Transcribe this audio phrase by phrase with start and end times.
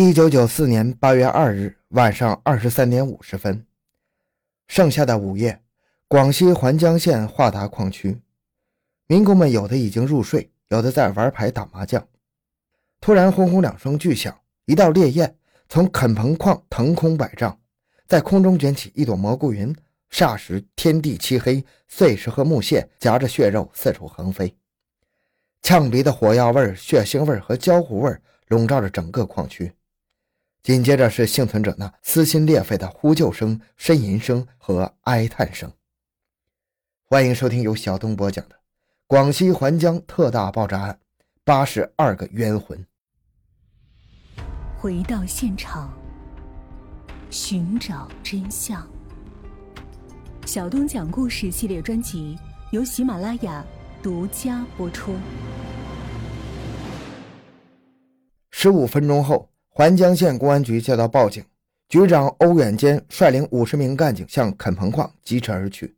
[0.00, 3.66] 一九九四年八月二日晚上二十三点五十分，
[4.68, 5.60] 盛夏的午夜，
[6.06, 8.20] 广西环江县华达矿区，
[9.08, 12.06] 民工们有的已经入睡，有的在玩牌打麻将。
[13.00, 15.36] 突然，轰轰两声巨响，一道烈焰
[15.68, 17.58] 从垦棚矿腾空百丈，
[18.06, 19.74] 在空中卷起一朵蘑菇云，
[20.12, 24.56] 霎时天地漆黑，碎石和木屑夹着血肉四处横飞，
[25.60, 29.72] 呛鼻的火药味、血腥味和焦糊味笼罩着整个矿区。
[30.62, 35.72] 紧接着是幸存者那撕心裂肺的呼救声、呻吟声和哀叹声。
[37.04, 38.54] 欢迎收听由小东播讲的
[39.06, 40.92] 《广西环江特大爆炸案》，
[41.42, 42.84] 八十二个冤魂。
[44.76, 45.90] 回到现场，
[47.30, 48.86] 寻找真相。
[50.44, 52.38] 小东讲故事系列专辑
[52.72, 53.64] 由喜马拉雅
[54.02, 55.16] 独家播出。
[58.50, 59.48] 十五分钟后。
[59.78, 61.44] 环江县公安局接到报警，
[61.88, 65.94] 局长欧远坚率领五十名干警向垦棚矿疾驰而去。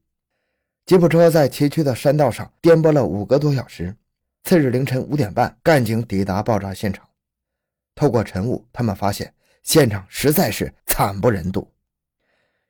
[0.84, 3.97] 吉普车在崎岖的山道上颠簸了五个多小时。
[4.45, 7.09] 次日凌晨五点半，干警抵达爆炸现场。
[7.95, 11.67] 透过晨雾，他们发现现场实在是惨不忍睹。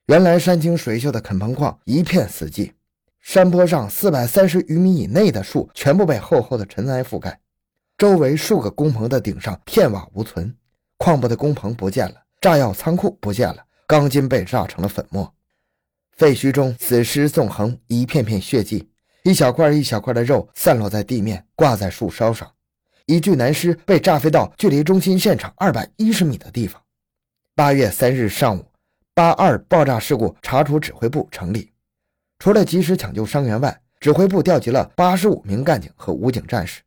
[0.06, 2.70] 原来山清水秀的垦棚矿一片死寂，
[3.18, 7.40] 山坡上四百三十余米以内的树全部被厚厚的尘埃覆盖，
[7.98, 10.54] 周围数个工棚的顶上片瓦无存。
[11.02, 15.34] 矿部的工棚不见了，炸药仓库不见了，钢筋被炸成了粉末。
[16.12, 18.90] 废墟中死尸纵横，一片片血迹，
[19.22, 22.52] 一小块一小块的肉散落在地面，挂在树梢上。
[23.06, 26.80] 一具男尸被炸飞到距离中心现场二百一十米的地方。
[27.54, 28.66] 八月三日上午，
[29.14, 31.72] 八二爆炸事故查处指挥部成立，
[32.38, 36.82] 除了及时抢救伤员外，指挥部调集了八十五名干警和武警战士，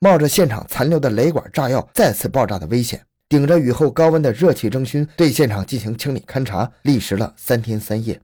[0.00, 3.04] 冒着现场残留的雷管炸药再次爆炸的危险。
[3.28, 8.18] 顶着雨后高温的热气蒸熏，对现场进行清理勘查，历时了三天三夜。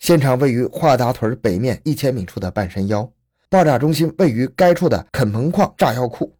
[0.00, 3.08] 现场位于华达屯北面一千米处的半山腰，
[3.48, 6.34] 爆炸中心位于该处的垦棚矿炸药库。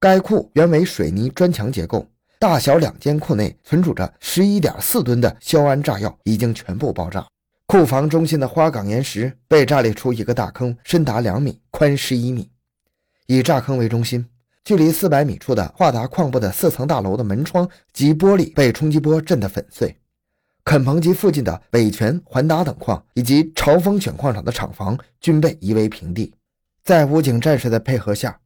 [0.00, 2.04] 该库原为水泥砖墙结构，
[2.40, 7.24] 大小两间库内存储着十一点四吨的硝铵炸药，已经全部爆炸。
[7.66, 12.50] 库房中心的花岗岩石被炸裂出一个大坑，深达两米，宽十一米，
[13.26, 14.26] 以炸坑为中心。
[14.64, 19.96] 距离四百米处的华达矿部的四层大楼的门窗及玻璃被冲击波震得粉碎，
[20.64, 26.32] 垦棚及附近的北泉、环达等矿以及朝风选矿场的厂房均被夷为平地。
[26.84, 28.38] 在武警战士的配合下，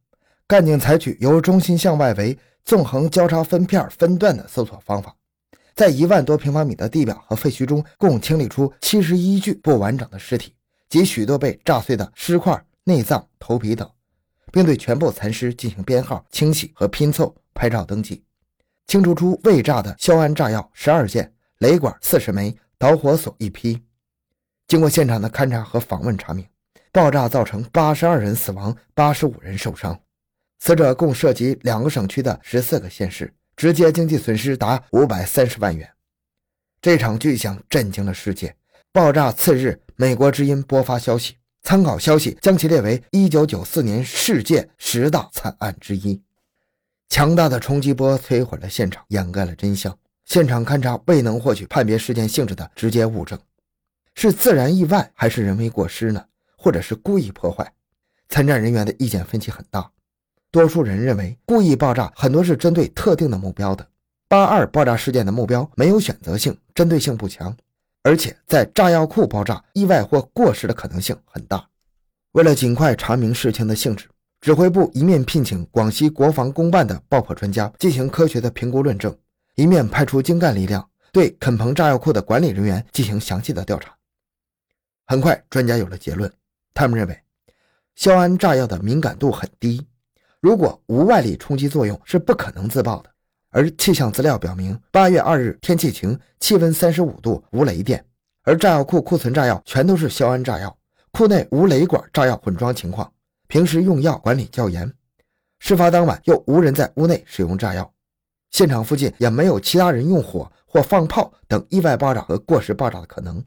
[0.47, 5.15] 干警采取由中心向外围纵横交叉分片分段的搜索方法，
[5.75, 10.53] 在一万多平方米的地表和废墟中，共清理出七十一具不完整的尸体
[10.89, 13.89] 及许多被炸碎的尸块、内脏、头皮等。
[14.55, 18.23] 并对全部残尸进行编号、清洗和拼凑、拍照登记，
[18.87, 23.83] 清除出未炸的硝铵炸药十二件、雷管四十枚、导火索一批。
[24.65, 26.47] 经过现场的勘查和访问查明，
[26.93, 29.99] 爆炸造成八十二人死亡、八十五人受伤，
[30.59, 35.91] 死者共涉及两个省区的十四个县市，直接经济损失达五百三十万元。
[36.79, 38.55] 这场巨响震惊了世界。
[38.93, 41.35] 爆炸次日，美国之音播发消息。
[41.65, 46.21] 参考消息将其列为1994年世界十大惨案之一。
[47.09, 49.97] 强大的冲击波摧毁了现场，掩盖了真相。
[50.25, 53.39] 现场勘查未能获取判别事件性质的直接物证，
[54.13, 56.23] 是自然意外还是人为过失呢？
[56.55, 57.73] 或者是故意破坏？
[58.29, 59.89] 参战人员的意见分歧很大。
[60.51, 63.87] 多数人认为故意爆炸很多是针对特定的目标的。
[64.27, 67.57] 八二爆炸事件的目标没有选择性，针对性不强。
[68.05, 71.67] 而且在炸药库爆炸，意外或过失的可能性很大。
[72.33, 74.07] 为了尽快查明事情的性质，
[74.41, 79.17] 指挥部一面聘请广西国防公办的爆破专家进行科学的评估论证，
[79.55, 83.91] 一面派出精干力量对垦鹏炸药库的管理人员进行详细的调查。
[85.07, 86.31] 很快，专家有了结论，
[86.75, 87.19] 他们认为
[87.95, 89.83] 硝铵炸药的敏感度很低，
[90.39, 93.14] 如果无外力冲击作用，是不可能自爆的。
[93.55, 98.05] 而气象资料表明，八月二日天气晴，气温三十五度，无雷电。
[98.43, 100.77] 而炸药库库存炸药全都是硝铵炸药，
[101.11, 103.09] 库内无雷管炸药混装情况，
[103.47, 104.93] 平时用药管理较严。
[105.59, 107.89] 事发当晚又无人在屋内使用炸药，
[108.51, 113.41] 现场附近也没有其他人用火或放炮等意外爆炸和过失爆炸的可能。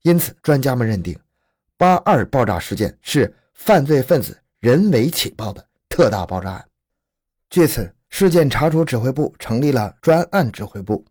[0.00, 1.14] 因此，专家们认定，
[1.76, 6.66] 八二爆炸事件是犯罪分子人为起爆的特大爆炸案。
[7.50, 7.92] 据此。
[8.08, 11.04] 事件查处指挥部成立了专案指挥部。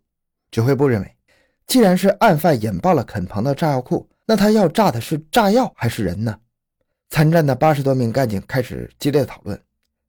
[0.52, 1.16] 指挥部认为，
[1.68, 6.40] 既然是案犯引爆了垦棚的炸药库，那他要炸的是炸药还是人呢？
[7.10, 9.62] 参战的八十多名干警开始激烈讨论。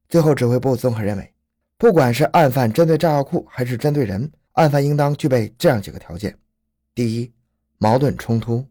[0.09, 1.33] 最后，指挥部综合认为，
[1.77, 6.35] 不管是案犯针对炸药库还是针对人，案犯应当具备这样几个条件：
[6.95, 7.31] 第一，
[7.77, 8.65] 矛盾冲突，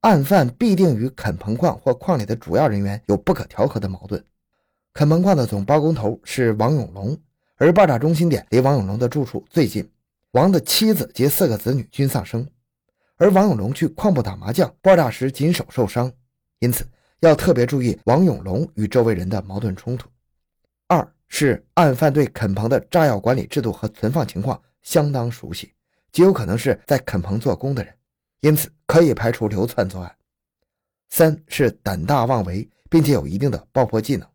[0.00, 4.24] 案犯必定与垦棚矿或矿里的主要人员有不可调和的矛盾。
[4.98, 7.16] 垦棚矿的总包工头是王永龙，
[7.54, 9.88] 而爆炸中心点离王永龙的住处最近，
[10.32, 12.44] 王的妻子及四个子女均丧生，
[13.16, 16.12] 而王永龙去矿部打麻将，爆炸时仅手受伤，
[16.58, 16.84] 因此
[17.20, 20.08] 要特别注意王永龙与周围人的矛盾冲突。
[20.88, 25.72] 二是案犯对垦棚的炸药管理制度和存放情况相当熟悉，
[26.10, 27.94] 极有可能是在垦棚做工的人，
[28.40, 30.12] 因此可以排除流窜作案。
[31.08, 34.28] 三是胆大妄为，并且有一定的爆破技能，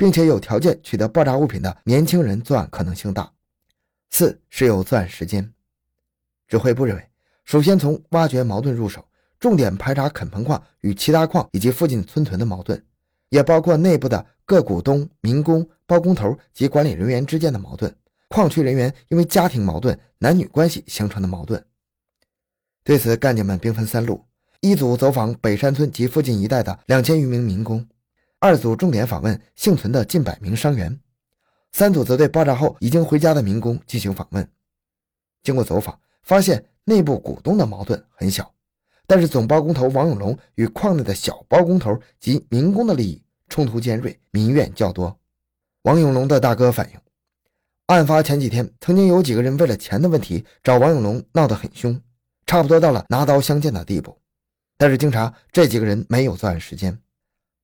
[0.00, 3.30] 并且有条件取得爆炸物品的年轻人作案可能性大。
[4.08, 5.52] 四是有作案时间。
[6.48, 7.06] 指挥部认为，
[7.44, 9.06] 首先从挖掘矛盾入手，
[9.38, 12.82] 重点排查垦棚矿与其他矿以及附近村屯的矛盾，
[13.28, 15.68] 也包括内部的各股东、民工。
[15.86, 17.92] 包工头及管理人员之间的矛盾，
[18.28, 21.62] 矿区人员因为家庭矛盾、男女关系形成的矛盾。
[22.84, 24.24] 对此，干警们兵分三路：
[24.60, 27.80] 一组走访北山村及附近一带的两千余名民工；
[28.42, 30.90] 二组重点访问幸存的近百名伤员；
[31.72, 34.48] 三组则对爆炸后已经回家的民工进行访问。
[35.42, 38.50] 经过走访，发现内部股东的矛盾很小，
[39.06, 45.14] 但是总包工头王永龙与矿内的小包工头及民工的利益冲突尖锐，民怨较多。
[45.82, 46.98] 王永龙的大哥反映，
[47.88, 52.00] 案发前几天，曾经有几个人为了钱的问题找王永龙闹得很凶，
[52.46, 54.16] 差不多到了拿刀相见的地步。
[54.78, 56.98] 但是经查，这几个人没有作案时间。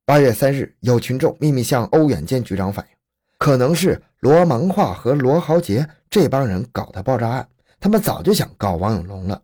[0.07, 2.93] 八月三日，有群众秘密向欧远坚局长反映，
[3.41, 7.49] 可能是罗芒化和罗豪杰这帮人搞的爆炸案，
[7.81, 9.43] 他们早就想告王永龙了。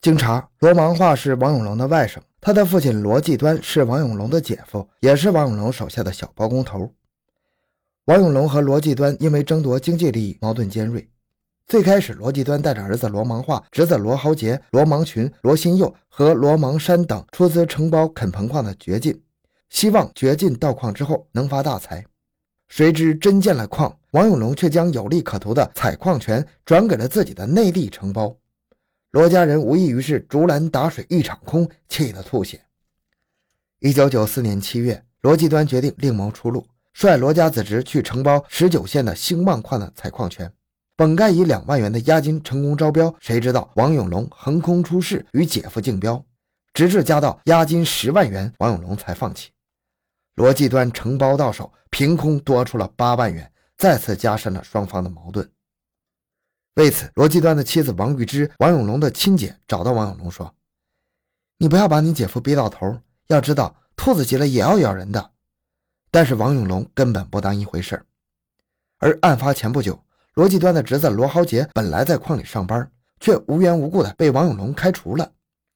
[0.00, 6.90] 经查，罗芒化是王永龙的外甥，他的父亲罗继端是王永龙的姐夫，也是王永龙手下的小包工头。
[8.06, 11.06] 王永龙和罗继端因为争夺经济利益矛盾尖锐。
[11.66, 19.20] 最开始，罗继端带着儿子罗芒化、侄子罗豪杰、罗芒群、罗新佑和罗芒山等出资承包垦棚矿的掘进，
[19.74, 22.06] 希望掘进到矿之后能发大财。
[22.68, 28.36] 谁知真建了矿，王永龙却将有利可图的采矿权转给了自己的内地承包。
[29.10, 32.60] 罗家人无异于是竹篮打水一场空，气得吐血。
[33.80, 36.64] 一九九四年七月，罗继端决定另谋出路。
[36.92, 40.52] 率罗家子侄去承包十九县的兴旺矿的采矿权，
[40.94, 46.24] 本该以两万元的押金成功招标，谁知道王永龙横空出世，与姐夫竞标，
[46.72, 49.50] 直至加到押金十万元，王永龙才放弃。
[50.34, 55.48] 罗继端承包到手，凭空多出了八万元，再次加深了双方的矛盾。
[56.74, 60.52] 为此，罗继端的妻子王玉芝，王永龙的亲姐，找到王永龙说
[61.58, 62.98] ：“你不要把你姐夫逼到头，
[63.28, 65.30] 要知道兔子急了也要咬人的。”
[66.10, 68.04] 但是王永龙根本不当一回事
[68.98, 70.04] 而案发前不久，
[70.34, 72.90] 罗继端的侄子罗豪杰本来在矿里上班，
[73.20, 75.32] 却无缘无故的被王永龙开除了。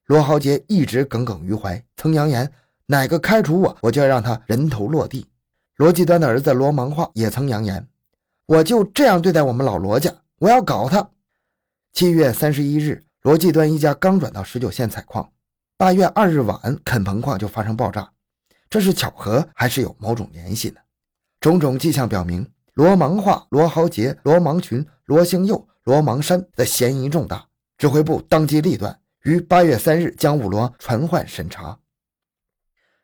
[0.06, 2.50] 罗豪杰一直耿耿于怀，曾扬言
[2.90, 5.26] 哪个开除我，我就要让他人头落地。
[5.76, 7.87] 罗继端的儿子罗芒化也曾扬言，
[8.46, 11.11] 我就这样对待我们老罗家，我要搞他。
[11.93, 15.31] 七月三十一日，罗继端一家刚转到十九县采矿，
[15.76, 18.11] 八月二日晚，垦棚矿就发生爆炸。
[18.70, 20.76] 这是巧合还是有某种联系呢？
[21.41, 27.46] 种种迹象表明，罗芒化、罗豪杰、罗芒群、罗兴佑、罗芒山的嫌疑重大。
[27.77, 31.79] 指挥部当机立断，于八月三日将五罗传唤审查。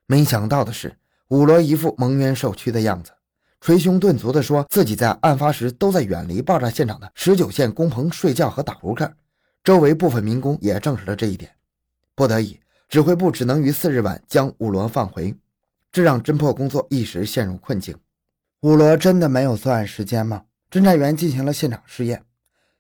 [0.07, 0.97] 没想到的是，
[1.29, 3.13] 五罗一副蒙冤受屈的样子，
[3.61, 9.11] 捶胸顿足地说自己在案发时都在远离爆炸现场的十九线工棚睡觉和打扑克。
[9.63, 11.51] 周围部分民工也证实了这一点。
[12.15, 15.35] 不得已，指挥部只能于四日晚将五罗放回。
[15.91, 17.97] 这让侦破工作一时陷入困境。
[18.61, 20.43] 五罗真的没有作案时间吗？
[20.71, 22.23] 侦查员进行了现场试验，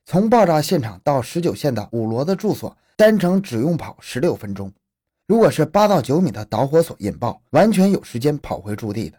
[0.04, 4.70] 从爆炸现场到十九线的五罗的住所，单程只用跑十六分钟。
[5.26, 9.18] 如果是八到九米的导火索引爆，完全有时间跑回驻地的。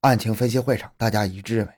[0.00, 1.72] 案情分析会上，大家一致认为，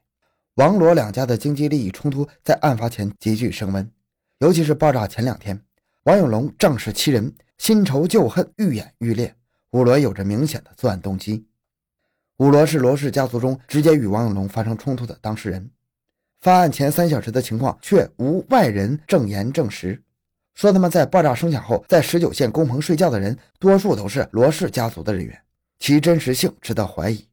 [0.54, 3.90] 王罗两家的经济利益冲突在案发前急剧升温，
[4.38, 5.60] 尤其是爆炸前两天，
[6.04, 9.34] 王永龙仗势欺人，新仇旧恨愈演愈烈。
[9.72, 11.44] 五罗有着明显的作案动机。
[12.36, 15.68] 五罗是罗氏家族中直接与王永龙发生冲突的当事人。
[16.40, 20.00] 发案前三小时的情况却无外人证言证实，
[20.54, 25.42] 说他们在爆炸声响后在十九线工棚睡觉的人，多数都是罗氏家族的人员，
[25.78, 27.26] 其真实性值得怀疑。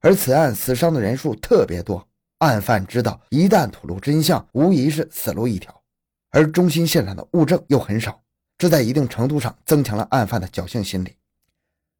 [0.00, 2.06] 而此案死伤的人数特别多，
[2.38, 5.82] 案犯知道一旦吐露真相，无疑是死路一条。
[6.30, 8.20] 而中心现场的物证又很少，
[8.58, 11.16] 这在一定程度上增强了案犯的侥幸心理。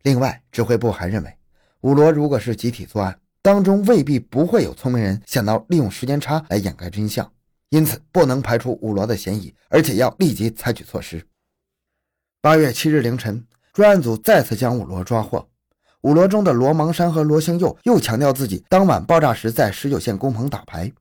[0.02, 1.34] 另外，指挥部还认为，
[1.80, 7.32] 五罗如果是集体作案，当中未必不会有聪明人想到利用时间差来掩盖真相，
[7.71, 11.26] 因此不能排除五罗的嫌疑，而且要立即采取措施。
[12.40, 15.49] 八月七日凌晨，专案组再次将五罗抓获。
[16.02, 20.92] 五罗中的罗芒山和罗兴佑又强调自己当晚爆炸时在十九线工棚打牌。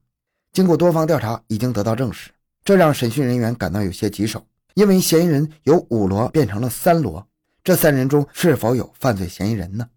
[0.52, 2.30] 经过多方调查，已经得到证实，
[2.64, 7.28] 这让审讯人员感到有些棘手，因为嫌疑人由五罗变成了三罗，
[7.62, 9.88] 这三人中是否有犯罪嫌疑人呢？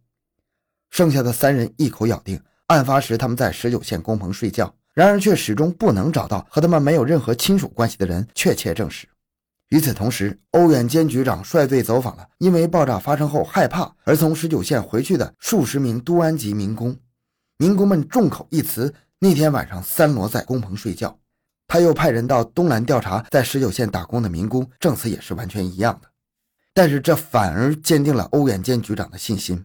[0.90, 9.08] 剩下的三人一口咬定，案发时他们在十九线工棚睡觉，然而却始终不能找到和他们没有任何亲属关系的人确切证实。
[9.70, 16.98] 与此同时，欧远坚局长率队走访了因为爆炸发生后害怕而从十九线回去的数十名都安籍民工，
[17.60, 21.16] 民工们众口一词，那天晚上三罗在工棚睡觉。
[21.68, 26.10] 他又派人到东南调查在十九线打工的民工，证词也是完全一样的。
[26.74, 29.64] 但是这反而坚定了欧远坚局长的信心。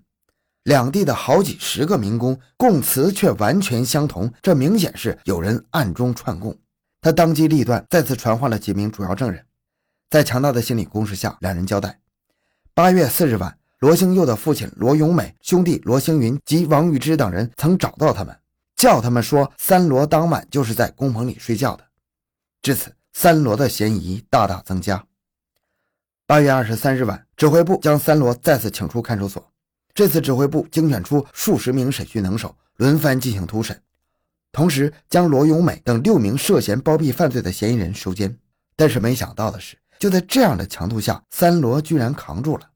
[0.65, 6.57] 两地的好几十个民工供词却完全相同，这明显是有人暗中串供。
[7.01, 9.45] 他当机立断，再次传唤了几名主要证人，
[10.09, 11.99] 在强大的心理攻势下，两人交代：
[12.75, 18.39] 八月四日晚，罗兴佑的父亲罗永美、兄弟罗兴云及王玉芝等人曾找到他们，
[18.77, 21.85] 叫他们说三罗当晚就是在工棚里睡觉的。
[22.63, 25.05] 至此，三罗的嫌疑大大增加。
[26.25, 29.52] 八月二十三日晚，指挥部将三罗再次请出看守所。
[29.95, 33.79] 这次指挥部精选出数十名审讯能手，轮番进行突审，
[34.51, 38.39] 同时将罗永美等六名涉嫌包庇犯罪的嫌疑人收监。
[38.75, 42.69] 但是没想到的是，就在这样的强度下，三罗居然扛住了。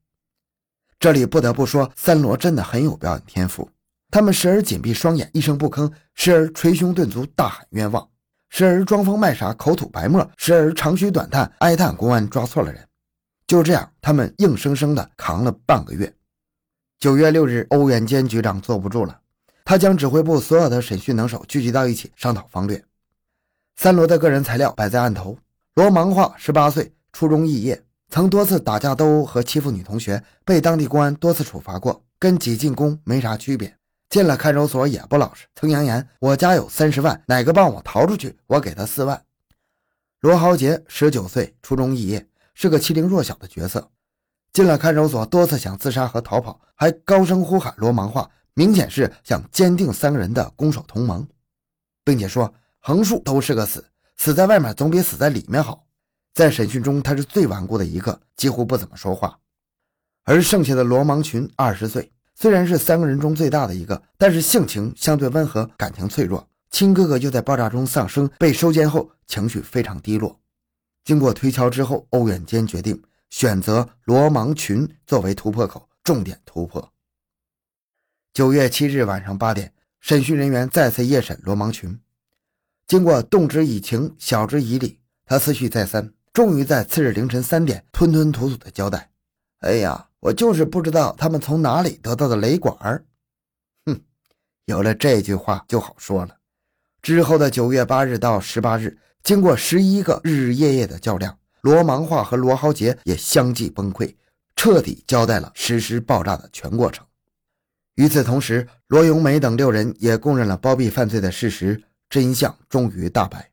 [1.01, 3.69] 这里不得不说，三罗真的很有表演天赋。
[4.11, 8.07] 他们时而紧闭双眼，一声不吭；时而捶胸顿足，大喊冤枉；
[8.51, 12.87] 时而装疯卖傻，口吐白沫；时而长吁短叹，哀叹公安抓错了人。
[13.47, 16.13] 就这样，他们硬生生的扛了半个月。
[16.99, 19.21] 九月六日，欧远坚局长坐不住了，
[19.67, 22.83] 他将指挥部所有的审讯能手聚集到一起商讨方略。
[23.77, 25.37] 三罗的个人材料摆在案头：
[25.75, 33.77] 罗芒化，十八岁，初中肄业，曾多次打架斗殴和欺负女同学，被当地公安多次处罚过，跟挤进宫没啥区别。
[34.09, 39.23] 进了看守所也不老实，曾扬言：“我家有三十万，哪个帮我逃出去，我给他四万。”
[40.21, 43.91] 罗豪杰，十九岁，初中肄业，是个欺凌弱小的角色。
[44.57, 51.29] 进了看守所，多次想自杀和逃跑，还高声呼喊罗芒话，明显是想坚定三个人的攻守同盟，
[52.03, 53.85] 并且说横竖都是个死，
[54.17, 55.85] 死在外面总比死在里面好。
[56.33, 59.39] 在审讯中，他是最顽固的一个，几乎不怎么说话。
[60.25, 66.49] 而剩下的罗芒群，二十岁，虽然是三个人中最大的一个，但是性情相对温和，感情脆弱。
[66.71, 70.41] 亲哥哥就在爆炸中丧生，被收监后情绪非常低落。
[71.05, 72.99] 经过推敲之后，欧远坚决定。
[73.31, 76.93] 选择罗芒群作为突破口，重点突破。
[78.33, 81.99] 九月七日晚上八点，审讯人员再次夜审罗芒群。
[82.87, 89.11] 经过动之以情，晓之以理，他思绪再三，终于在次日凌晨三点吞吞吐吐的交代
[89.61, 93.05] ：“哎呀，我就是不知道他们从哪里得到的雷管儿。”
[93.87, 94.01] 哼，
[94.67, 96.37] 有了这句话就好说了。
[97.03, 101.39] 之后的九月八日到十八日，经过十一个日日夜夜的较量。
[101.67, 104.15] 罗芒化和罗豪杰也相继崩溃，
[104.55, 107.05] 彻底交代了实施爆炸的全过程。
[107.97, 113.51] 与此同时，罗永美等六人也供认了包庇犯罪的事实，真相终于大白。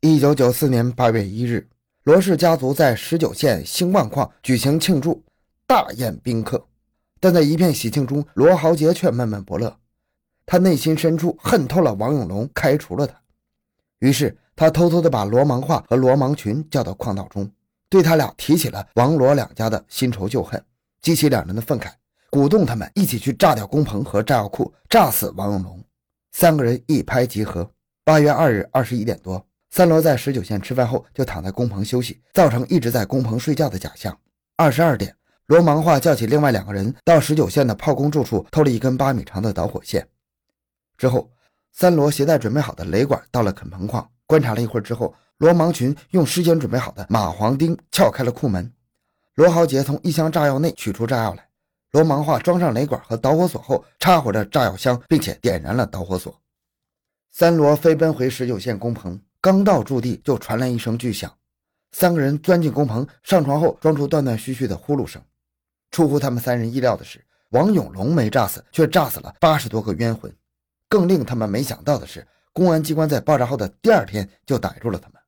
[0.00, 1.68] 一九九四年八月一日，
[2.04, 5.20] 罗氏家族在十九县兴旺矿举行庆祝
[5.66, 6.64] 大宴宾客，
[7.18, 9.76] 但在一片喜庆中，罗豪杰却闷闷不乐，
[10.46, 13.20] 他内心深处恨透了王永龙，开除了他。
[13.98, 14.38] 于是。
[14.56, 17.50] 他偷偷地把罗芒化和罗芒群叫到矿道中，
[17.88, 20.62] 对他俩提起了王罗两家的新仇旧恨，
[21.02, 21.90] 激起两人的愤慨，
[22.30, 25.84] 鼓动他们一起去炸掉工棚和炸药库，炸死王永龙。
[26.32, 27.70] 三个人一拍即合。
[28.04, 34.14] 八月二日二十一点多，三罗在十九线吃饭后就躺在工棚休息，造成一直在工棚睡觉的假象。
[34.56, 40.06] 二十二点，罗芒化叫起另外两个人到十九线的炮工住处偷了一根八米长的导火线，
[40.98, 41.30] 之后
[41.76, 44.08] 三罗携带准备好的雷管到了垦棚矿。
[44.26, 48.72] 观察了一会儿之后，罗芒群用事先准备好的马黄钉撬开了库门。
[49.34, 51.48] 罗豪杰从一箱炸药内取出炸药来。
[51.90, 56.40] 罗芒化装上雷管和导火索后，插火着炸药箱，并且点燃了导火索。
[57.32, 61.32] 三罗飞奔回十九线工棚，刚到驻地就传来一声巨响。
[61.90, 65.20] 三个人钻进工棚，上床后装出断断续续的呼噜声。
[65.90, 70.32] 出乎他们三人意料的是，王永龙没炸死，却炸死了八十多个冤魂。
[70.94, 72.24] 更令他们没想到的是。
[72.52, 75.20] 公安机关在爆炸后的第二天就逮住了他们。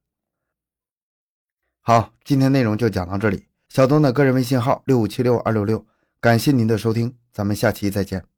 [1.81, 3.49] 好，今天内容就讲到这里。
[3.69, 5.85] 小东的个人微信号六五七六二六六，
[6.21, 8.36] 感谢您的收听，咱们下期再见。